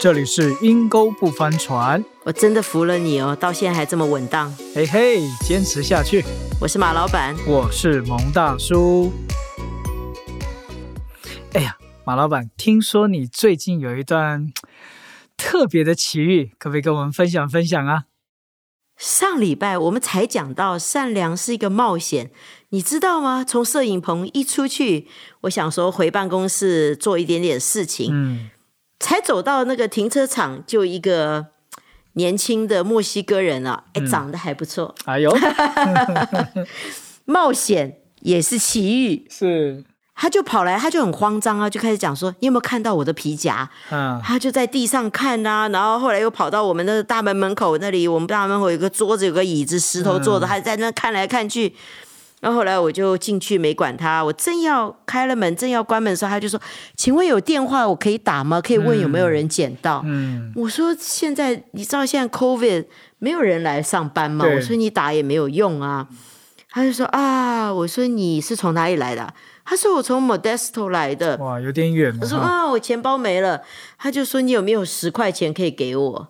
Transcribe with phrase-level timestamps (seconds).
[0.00, 2.04] 这里是阴沟不翻船。
[2.22, 4.48] 我真的服了你哦，到现在还这么稳当。
[4.72, 6.24] 嘿嘿，坚持下去。
[6.60, 9.12] 我是马老板，我是蒙大叔。
[11.52, 14.52] 哎呀，马老板，听说你最近有一段
[15.36, 18.04] 特别的奇遇，可不可以跟我们分享分享啊？
[18.96, 22.30] 上礼拜我们才讲到善良是一个冒险，
[22.68, 23.42] 你知道吗？
[23.42, 25.08] 从摄影棚一出去，
[25.40, 28.50] 我想说回办公室做一点点事情，嗯，
[29.00, 31.46] 才走到那个停车场，就一个
[32.14, 34.94] 年轻的墨西哥人啊，哎，长得还不错。
[35.04, 35.32] 哎呦，
[37.24, 39.84] 冒险也是奇遇，是，
[40.14, 51.72] 他就跑来，他就很慌张啊，就开始讲说：“你有没有看到我的皮夹？”嗯，他就在地上看啊，然后后来又跑到我们的大门门口那里，我们大门口有个桌子，有个椅子，石头做的，还在那看来看去。
[52.40, 56.60] 然后后来我就进去没管他，我正要开了门，正要关门的时候，他就说
[56.96, 58.60] ：“请问有电话我可以打吗？
[58.60, 62.84] 可以问有没有人捡到？”嗯，我说：“现在你知道现在 COVID
[63.18, 66.06] 没有人来上班吗？”我说：“你打也没有用啊。”
[66.70, 69.34] 他就说：“啊，我说你是从哪里来的啊？”
[69.66, 72.20] 他说：“我从 Modesto 来的。”哇，有点远了哈。
[72.22, 73.62] 我说啊，我钱包没了。
[73.98, 76.28] 他就说你有没有十块钱可以给我？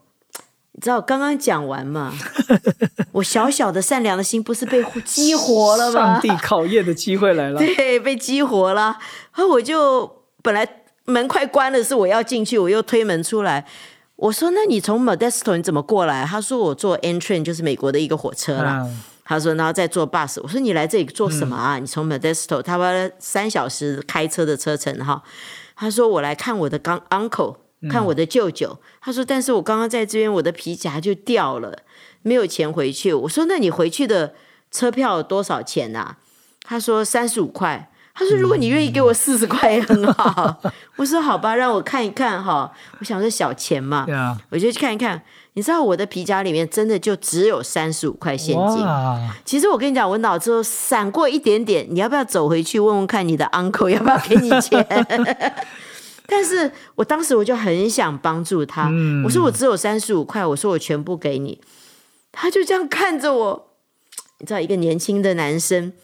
[0.79, 2.15] 你知道刚刚讲完嘛？
[3.11, 6.29] 我小小的善良的心不是被激活了吗上帝？
[6.41, 7.59] 考验的机会来了。
[7.75, 8.97] 对，被激活了。
[9.35, 10.09] 然后我就
[10.41, 10.65] 本来
[11.07, 13.67] 门快关了，是我要进去，我又推门出来。
[14.15, 18.85] 我说：“那你从 Modesto 你怎么过来？”他说：“我坐 N train，就是美国的一个火车啦。
[18.85, 20.39] 嗯，他说，然后再坐 bus。
[20.45, 21.81] 我说你来这里做什么啊？
[21.81, 25.20] 你从 Modesto，他说三小时开车的车程哈。
[25.75, 27.57] 他说我来看我的刚 uncle，
[27.91, 28.79] 看我的舅舅。
[29.01, 31.79] 他说，但是我刚刚在这边，我的皮夹就掉了，
[32.23, 33.12] 没有钱回去。
[33.12, 34.35] 我说，那你回去的
[34.70, 36.17] 车票多少钱啊？
[36.62, 37.91] 他说三十五块。
[38.20, 40.61] 他说：“如果你愿意给我四十块也很好。
[40.98, 45.23] ”我说：“好吧，让我看一看哈。”我想说小钱嘛，对啊，我就去看一看。
[45.53, 48.85] 你知道我的皮夹里面真的就只有三十五块现金。
[49.45, 54.85] 其实我跟你讲，我脑子闪过一点点，你要不要走回去问问看你的 uncle 要不要给你钱？
[56.30, 61.58] 但是我当时我就很想帮助他，嗯我说我只有三十五块，我说我全部给你。
[62.30, 63.70] 他就这样看着我，
[64.39, 65.94] 你知道，一个年轻的男生，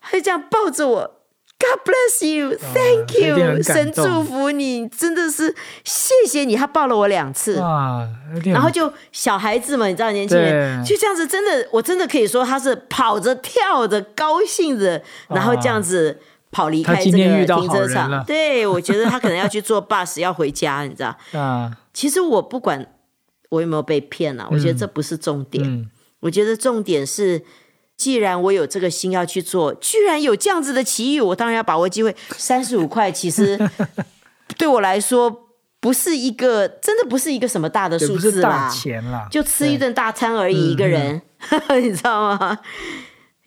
[0.00, 1.14] 他就这样抱着我。
[1.60, 6.54] God bless you, thank you，神祝福你，真的是谢谢你。
[6.54, 8.06] 他抱了我两次，哇，
[8.44, 16.20] 然后就小孩子嘛，你知道年轻人就这样子，真的，我真的可以说他是跑着跳着高兴着，然后这样子
[16.50, 18.24] 跑离开这个停车场。
[18.24, 21.16] 对，我觉得他可能要去坐 bus 要回家，你知道？
[21.38, 22.86] 啊，其实我不管
[23.50, 27.44] 我有没有被骗啊，我觉得这不是重点，嗯，我觉得重点是。
[27.98, 32.14] 既然我有这个心要去做，居然有这样子的奇遇，我当然要把握机会。
[32.36, 33.58] 三十五块其实
[34.56, 35.48] 对我来说
[35.80, 38.70] 不是一个，真的不是一个什么大的数字啦。
[38.70, 41.20] 钱啦，就吃一顿大餐而已，嗯一个人，
[41.82, 42.56] 你知道吗？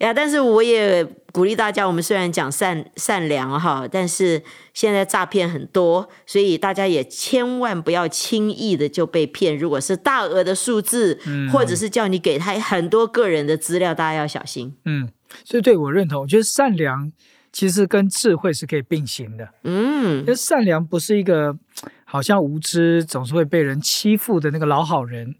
[0.02, 4.42] 呀，但是我也鼓励大家，我们虽然讲善善良哈，但是
[4.74, 9.56] 现在诈骗很多，所以大家也千万不要轻易的就被骗。
[9.56, 14.74] 如果是大额的数字，嗯或者是叫你给他很多个人的资料，大家要小心。
[14.84, 15.08] 嗯，
[15.44, 17.12] 所以对我认同，我觉得善良
[17.52, 19.48] 其实跟智慧是可以并行的。
[19.62, 21.56] 嗯因为善良不是一个
[22.04, 25.36] 好像无知总是会被人欺负的那个老好人。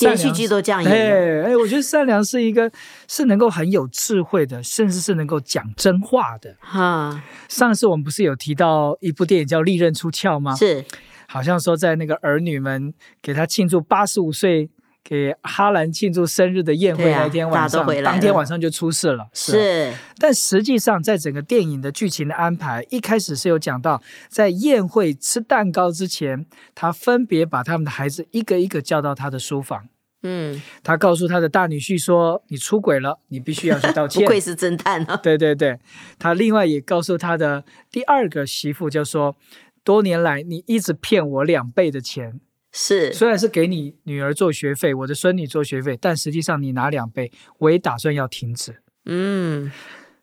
[0.00, 1.50] 连续剧都这样演哎。
[1.50, 2.70] 哎，我觉得善良是一个
[3.08, 6.56] 是能够很有智慧的，甚至是能够讲真话的。
[6.60, 10.54] 哈，上次我们不是有提到一部电影叫《利刃出鞘》吗？
[10.54, 10.84] 是
[11.28, 14.70] 好像说在那个儿女们给他庆祝八十五岁，
[15.08, 19.22] 给哈兰庆祝生日的宴会那天晚上，当天晚上就出事了。
[19.22, 26.44] 啊是，但实际上，在整个电影的剧情的安排，一开始是有讲到，在宴会吃蛋糕之前，
[26.74, 29.86] 他分别把他们的孩子一个一个叫到他的书房。
[30.24, 34.26] 嗯，他告诉他的大女婿说：“你出轨了，你必须要去道不歉。
[34.26, 35.16] 愧是侦探啊。
[35.22, 35.78] 对对对，
[36.18, 37.62] 他另外也告诉他的
[37.92, 39.36] 第二个媳妇，就说
[39.84, 42.40] ：“多年来你一直骗我两倍的钱，
[42.78, 49.72] 是，虽然是给你女儿做学费，我的孙女做学费，但实际上你拿两倍，我也打算要停止。”嗯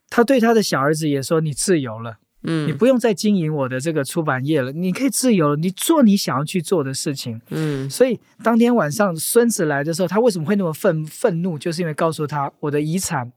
[0.08, 7.42] 他对他的小儿子也说：“你自由了。”嗯你不用再经营我的这个出版业了，你可以自由了，你做你想要去做的事情。
[7.50, 11.58] 嗯所以当天晚上孙子来的时候，他为什么会那么愤愤怒？
[11.58, 13.32] 就是因为告诉他，我的遗产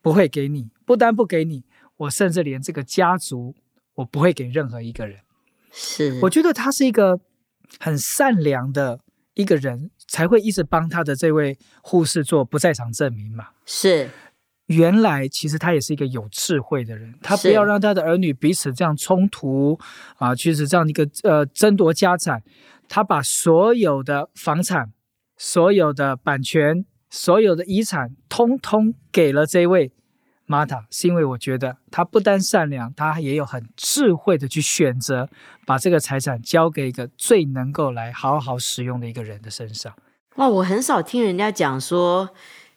[0.00, 1.64] 不会给你，不单不给你，
[1.98, 3.54] 我甚至连这个家族
[3.96, 5.18] 我不会给任何一个人。
[5.70, 7.20] 是，我觉得他是一个
[7.78, 9.00] 很善良的
[9.34, 13.48] 一个人，才会一直帮他的这位护士做不在场证明嘛。
[13.64, 14.10] 是
[14.66, 19.78] 原来其实他也是一个有智慧的人，他不要让他的儿女彼此这样冲突
[20.16, 22.42] 啊，就是这样一个呃争夺家产，
[22.88, 24.92] 他把所有的房产、
[25.36, 29.92] 所有的版权、所有的遗产，通通给了这位
[30.52, 35.30] 玛塔，是因为我觉得他不单善良，他也有很智慧的去选择，
[35.64, 39.94] 把这个财产交给一个最能够来好好使用的一个人的身上。
[40.36, 42.28] 哇，我很少听人家讲说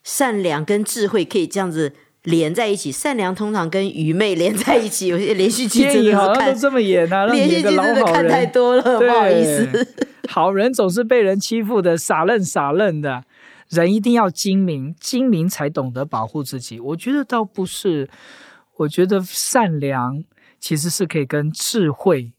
[0.03, 1.93] 善良跟智慧可以这样子
[2.23, 2.93] 连在一起。
[2.93, 9.87] 善良通常跟愚昧连在一起，有些连续剧真的是看这么演啊， 连续剧真的看太多了，不好意思。
[10.29, 13.23] 好人总是被人欺负的，傻愣傻愣的。
[13.69, 16.79] 人一定要精明，精明才懂得保护自己。
[16.79, 18.09] 我觉得倒不是，
[18.77, 20.23] 我觉得善良
[20.59, 22.33] 其实是可以跟智慧、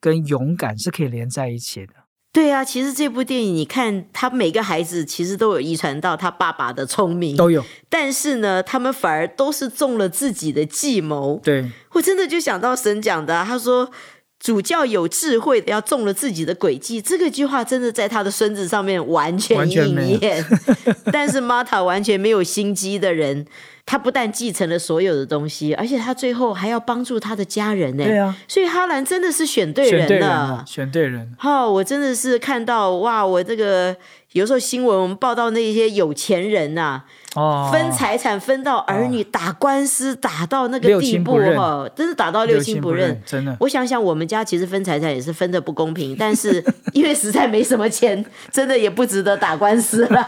[0.00, 1.92] 跟勇敢是可以连在一起的。
[2.32, 7.64] 对啊，其实这部电影，你看他每个孩子其实都有遗传到他爸爸的聪明，都有。
[7.88, 11.40] 但是呢，他们反而都是中了自己的计谋。
[11.42, 13.90] 对，我真的就想到神讲的，他说。
[14.38, 20.44] 主教有智慧的要中了自己的诡计，这个句话真的在他的孙子上面完全应验。
[21.10, 23.46] 但是玛塔完全没有心机的人，
[23.86, 28.04] 他不但继承了所有的东西，而且他最后还要帮助他的家人呢。
[28.04, 31.32] 对啊，所以哈兰真的是选对人了，选对人。
[31.38, 33.96] 好，我真的是看到哇，我这个
[34.32, 37.04] 有时候新闻我们报道那些有钱人呐。
[37.34, 43.20] 哦分财产分到儿女，打官司打到那个地步哈，真是打到六亲不认。
[43.26, 50.26] 真的，我想想，我们家其实分财产也是分的不公平，但是因为实在没什么钱，真的也不值得打官司了，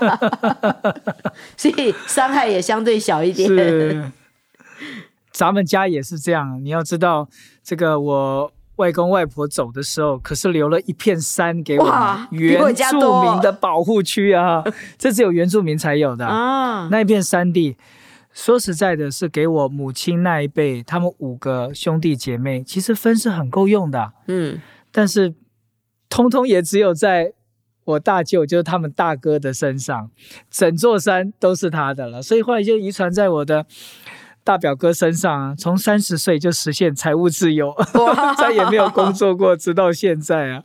[1.56, 3.47] 所以伤害也相对小一点。
[3.56, 4.12] 是，
[5.32, 6.62] 咱们家也是这样。
[6.64, 7.28] 你要知道，
[7.62, 8.52] 这个我。
[8.78, 12.60] 外公外婆走的时候，可是留了一片山给我们原
[12.92, 14.62] 住民的保护区啊！
[14.96, 16.86] 这只有原住民才有的啊！
[16.88, 17.76] 那一片山地，
[18.32, 24.12] 说实在的，是给我母亲那一辈，他们五个兄弟姐妹，其实分是很够用的。
[24.28, 24.62] 嗯，
[24.92, 25.34] 但是
[26.08, 27.32] 通通也只有在
[27.92, 30.10] 我大舅，就是他们大哥的身上，
[30.50, 33.66] 整座山都是他的了，所以后来就遗传在我的。
[34.44, 37.74] 大表哥身上啊，从三十岁就实现财务自由，
[38.38, 40.62] 再也没有工作过，直到现在啊。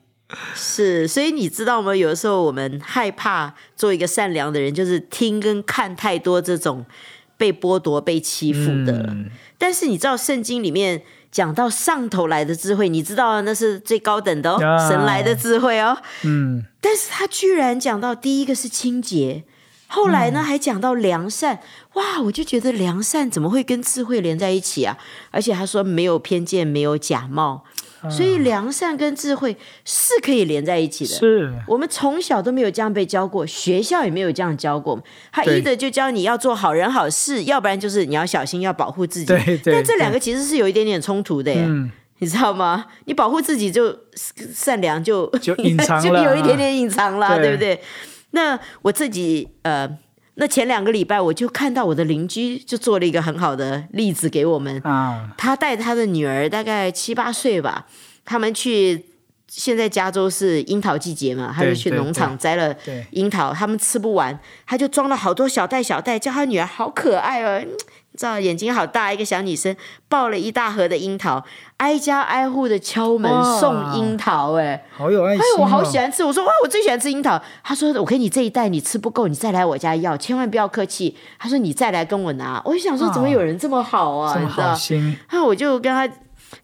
[0.56, 1.94] 是，所以你知道吗？
[1.94, 6.86] 有的时候我们害怕做一个善良的人，就是听跟看太多这种
[7.36, 9.14] 被剥夺、被欺负的。
[9.58, 11.02] 但是你知道，圣经里面
[11.33, 15.97] 讲到上头来的智慧，你知道那是最高等的哦，神来的智慧哦。
[16.24, 19.44] 嗯，但是他居然讲到第一个是清洁。
[19.88, 21.59] 后来呢，还讲到良善，
[21.94, 24.97] 哇，我就觉得良善怎么会跟智慧连在一起啊？
[25.30, 27.63] 而且他说没有偏见，没有假冒，
[28.10, 29.56] 所以良善跟智慧
[29.86, 31.14] 是可以连在一起的。
[31.14, 35.02] 是我们从小都没有这样被教过，学校也没有这样教过。
[35.32, 39.26] 他一的就教你要做好人好事，要不然就是你要小心要保护自己。
[39.26, 39.74] 对对。
[39.74, 42.86] 但这两个其实是有一点点冲突的，嗯，你知道吗？
[43.06, 47.82] 你保护自己就善良就就隐藏了， 就有一点点隐藏了，对不对？
[48.32, 49.88] 那我自己呃，
[50.35, 54.81] 那前两个礼拜我就看到我的邻居就做了一个很好的例子给我们。
[54.83, 57.85] 啊，他带他的女儿大概七八岁吧，
[58.25, 59.06] 他们去
[59.47, 62.75] 现在加州是樱桃季节嘛，他就去农场摘了
[63.12, 67.63] 樱桃，他们吃不完，他就装了好多小袋小袋，叫他女儿好可爱哦。
[68.15, 69.75] 知道眼睛好大，一个小女生
[70.07, 71.44] 抱了一大盒的樱桃，
[71.77, 75.42] 挨家挨户的敲门送樱桃，哎，好有爱心。
[75.42, 76.23] 哎，我好喜欢吃。
[76.23, 77.42] 我说哇，我最喜欢吃樱桃。
[77.64, 81.18] 他说我给你这一袋，你吃不够，你再来我家要，千万不要客气。
[81.40, 82.61] 他说你再来跟我拿。
[82.66, 84.33] 我就想说，怎么有人这么好啊？
[84.35, 85.18] 这么好心。
[85.31, 86.07] 那我就跟他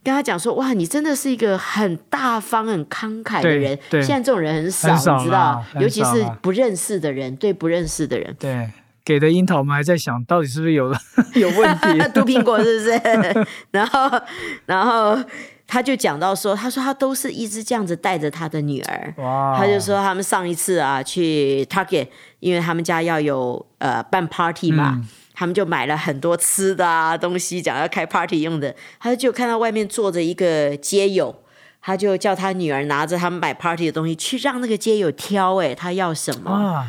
[0.03, 3.77] 跟他讲说，哇，你真的是一个很大方、很慷慨的人。
[3.89, 8.69] 对，现在这种人很少，你知道，尤其是不认识的人，对不认识的人，对。
[9.09, 10.93] 给的樱桃，我们还在想到底是不是有
[11.33, 13.47] 有问题， 毒苹果是不是？
[13.71, 14.21] 然后，
[14.67, 15.17] 然后
[15.65, 19.11] 他就讲到说，他说他都是一直这样子带着他的女儿。
[19.17, 19.57] 哇！
[19.57, 22.07] 他就说他们上一次啊去 Target，
[22.39, 25.01] 因为他们家要有呃办 party 嘛，
[25.33, 28.75] 他们就买了很多吃的啊东西，讲要开 party 用的。
[28.99, 31.35] 他就看到外面坐着一个街友，
[31.81, 36.85] 他就叫他女儿拿着他们买 party 的东西去让那个街友挑，哎，他要什么？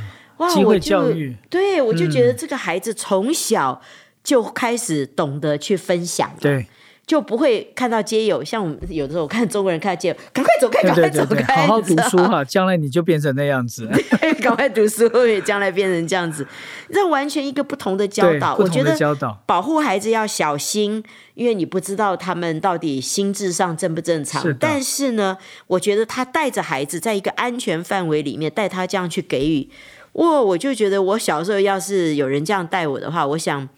[0.49, 3.81] 机会教育，对我就觉得这个孩子从小
[4.23, 6.67] 就开始懂得去分享，对，
[7.07, 8.45] 就不会看到街友。
[8.45, 13.89] 像我们有的时候我看中国人看到街友，赶快走开，赶快走开，好好读书哈，将来你就变成那样子。
[14.41, 15.07] 赶快读书，
[15.45, 16.47] 将来变成这样子，
[16.91, 18.57] 这完全一个不同的教导。
[18.57, 18.97] 我觉得
[19.45, 21.03] 保护孩子要小心，
[21.35, 24.43] 因为你不知道他们到底心智上正不正常。
[24.59, 29.69] 但是呢，我觉得他带着孩子在一个安全范围里面，带他这样去给予。
[30.13, 33.69] 我我就觉得，我小时候要是有人这样带我的话，我想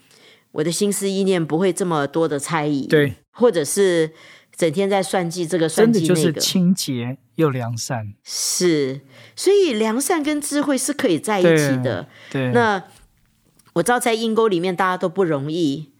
[0.52, 4.10] 我的心思意念不会这么多的猜疑，对，或者是
[4.56, 8.12] 整天在算计这个算计那个，清洁又良善。
[8.24, 9.02] 是，
[9.36, 12.08] 所以良善跟智慧是可以在一起的。
[12.30, 12.82] 对，那
[13.74, 15.91] 我知道在阴沟里面大家都不容易，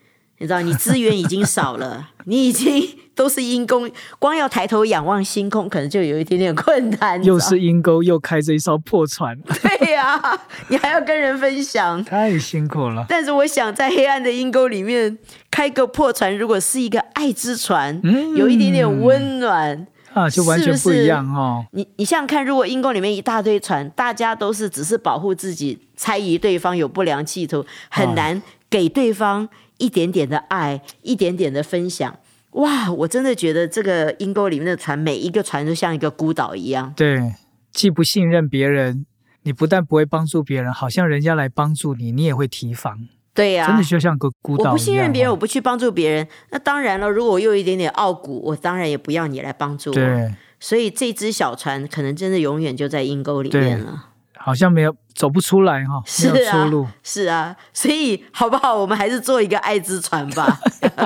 [0.42, 2.84] 你知道，你资源已经少了， 你已经
[3.14, 7.22] 都是阴沟，光要抬头仰望星空，可能就有一点点困难。
[7.22, 10.20] 又是阴沟，又开着一艘破船， 对呀、
[10.66, 12.04] 你还要跟人分享。
[12.04, 13.06] 太辛苦了。
[13.08, 15.16] 但是我想，在黑暗的阴沟里面
[15.48, 19.86] 开个破船，如果是一个爱之船，嗯有一点点温暖。
[20.12, 21.64] 啊，就完全不一样哦。
[21.70, 28.42] 你你想想看，如果阴沟里面一大堆船，大家都是只是保护自己，猜疑对方有不良企图，很难
[28.72, 32.18] 给对方一点点的爱，一点点的分享。
[32.52, 36.90] 哇，我真的觉得这个阴沟里面的船，每一个船都像一个孤岛一样。
[36.96, 37.34] 对，
[37.70, 39.04] 既不信任别人，
[39.42, 44.70] 你不但不会帮助别人，好像人家来帮助你，你也会提防，对呀、真的就像个孤岛。
[44.70, 46.26] 我不信任别人，我不去帮助别人。
[46.50, 49.94] 那当然了，如果我又有一点点傲骨，我当然也不要你来帮助我。
[49.94, 54.06] 对，所以这只小船可能真的永远就在阴沟里面了。
[54.44, 58.74] 好像没有走不出来哈、是没有出啊路。，是啊，所以好不好？
[58.74, 60.58] 我们还是做一个爱之船吧。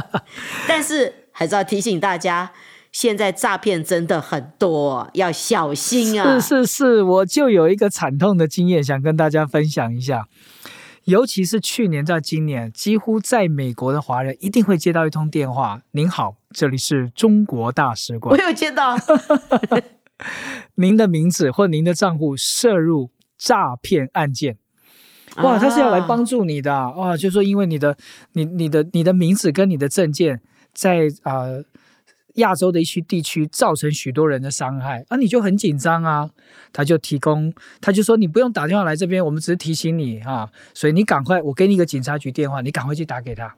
[0.67, 2.51] 但是还是要提醒大家，
[2.91, 6.41] 现在诈骗真的很多，要小心啊！
[6.41, 10.27] 是是是，我就有一个惨痛的经验想跟大家分享一下。
[11.05, 18.97] 尤其是去年到今年，几乎在美国的华人一定会接到一通电话：“您好，这里是中国大使馆我，有接到，
[20.75, 24.59] 您的名字或您的账户涉入诈骗案件。”
[25.43, 26.91] 哇，他是要来啊帮助你的啊！
[26.93, 27.97] 哇就说因为你的、
[28.33, 30.41] 你、你的、你的名字跟你的证件
[30.73, 31.65] 在啊、呃
[32.37, 36.29] 亚洲的一些地区造成许多人的伤害，啊，你就很紧张啊。
[36.71, 43.57] 他就提供，他就说你不用打电话来这边，我们只是提醒你啊，所以你赶快，我给你一个警察局电话，你赶快去打给他。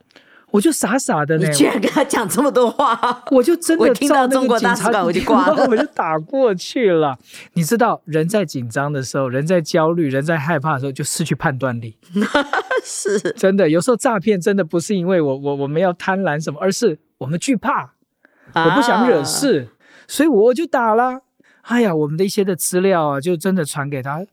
[0.50, 2.98] 我就傻傻的呢你，居然跟他讲这么多话，
[3.30, 7.18] 我就真的我听到中国大使我就挂了 我就打过去了。
[7.52, 11.98] 你知道，人在紧张的时候，人在焦虑，人在害怕的时候，就失去判断力。
[12.82, 17.92] 是真的，有时候诈骗真的不是因为我我我们要贪婪什么，而是我们惧怕，
[18.54, 19.68] 我不想惹啊事，
[20.06, 21.20] 所以我就打了。
[21.62, 24.24] 哎呀，我们的一些的资料啊，就真的传给他。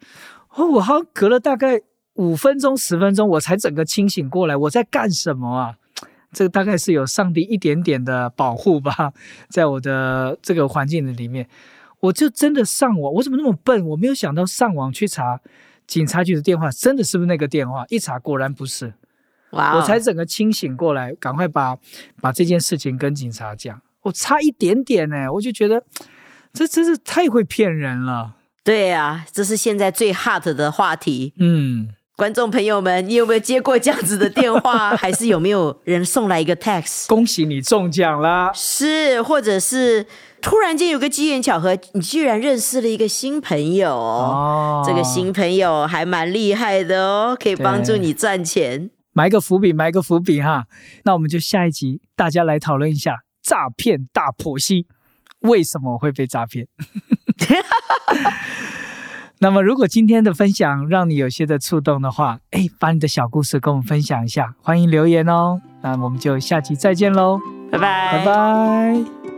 [0.55, 1.81] 哦，我好像隔了大概
[2.13, 5.75] 五分钟、十分钟，我才整个清醒过来，我在干什么啊？
[6.35, 9.13] 这个大概是有上帝一点点的保护吧，
[9.49, 11.47] 在我的这个环境的里面，
[12.01, 13.85] 我就真的上网，我怎么那么笨？
[13.87, 15.39] 我没有想到上网去查
[15.87, 17.85] 警察局的电话，真的是不是那个电话？
[17.87, 18.93] 一查果然不是。
[19.51, 21.77] 我才整个清醒过来，赶快把
[22.19, 23.81] 把这件事情跟警察讲。
[24.01, 25.81] 我差一点点呢，我就觉得
[26.51, 28.35] 这真是太会骗人了。
[28.65, 31.33] 对啊，这是现在最 hot 的话题。
[31.37, 34.95] 嗯，观众朋友们，你有没有接过这样子的电话？
[34.95, 37.07] 还是有没有人送来一个 text？
[37.07, 38.49] 恭喜你中奖啦！
[38.53, 40.07] 是，或者是
[40.41, 43.89] 突然间有个机缘巧合，你居然认识了一个新朋友。
[43.91, 48.89] 哦，这个新朋友还蛮厉害的哦，可以帮助你赚钱。
[49.11, 50.67] 埋个伏笔，埋个伏笔哈。
[51.03, 54.87] 那我们就下一集大家来讨论一下诈骗大剖析，
[55.39, 56.65] 为什么我会被诈骗？
[59.39, 65.61] 那么，如果今天的分享让你有些的触动的话，哎，把你的小故事跟我们分享一下，欢迎留言哦。
[65.81, 67.39] 那我们就下期再见喽，
[67.71, 69.34] 拜拜，拜拜